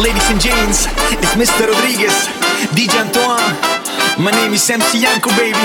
[0.00, 0.86] ladies and gents,
[1.20, 1.68] it's Mr.
[1.68, 2.24] Rodrigezz,
[2.72, 3.52] DJ Antoine.
[4.16, 5.60] My name is MC Yankoo, baby.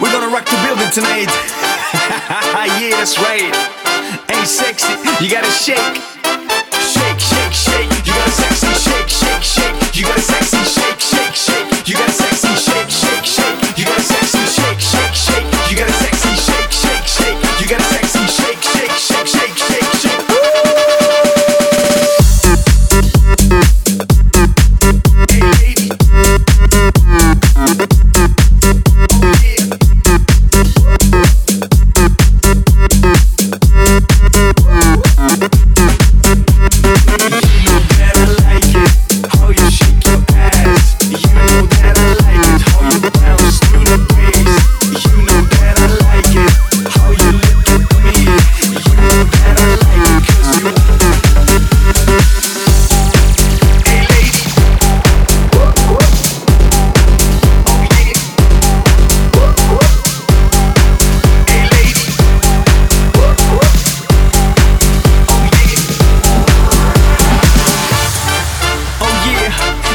[0.00, 1.26] We're gonna rock the building tonight.
[2.78, 3.50] yeah, that's right.
[4.30, 5.50] Hey, sexy, you gotta.
[5.50, 5.98] Shake,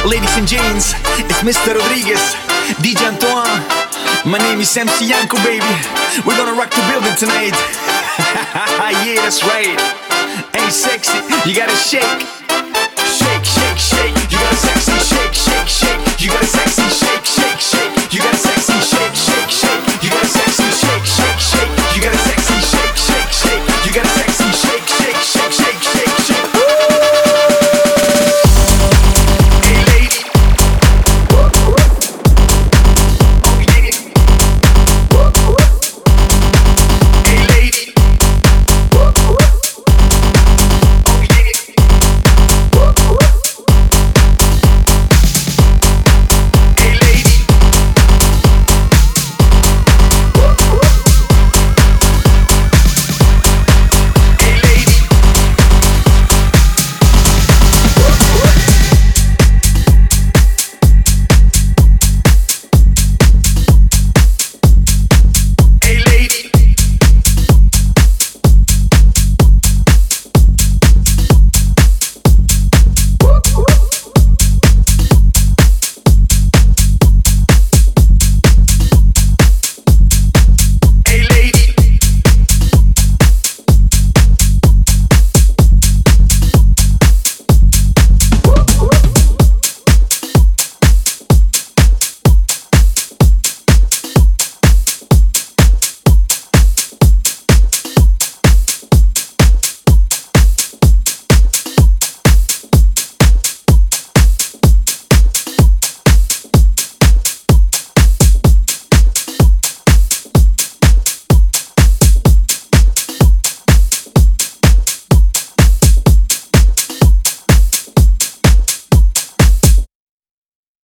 [0.08, 0.94] ladies and gents,
[1.28, 1.76] it's Mr.
[1.76, 2.32] Rodrigezz,
[2.80, 3.60] DJ Antoine.
[4.24, 5.64] My name is MC Yankoo, baby.
[6.24, 7.52] We're gonna rock the building tonight.
[9.04, 9.76] yeah, that's right.
[10.54, 12.47] Hey, sexy, you gotta shake.